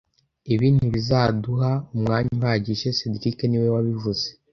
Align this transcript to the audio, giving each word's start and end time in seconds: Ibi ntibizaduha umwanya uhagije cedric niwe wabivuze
Ibi 0.53 0.67
ntibizaduha 0.75 1.71
umwanya 1.95 2.31
uhagije 2.37 2.87
cedric 2.97 3.37
niwe 3.47 3.67
wabivuze 3.75 4.27